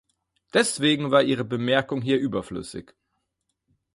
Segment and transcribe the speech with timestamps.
[0.51, 2.95] Deswegen war Ihre Bemerkung hier überflüssig.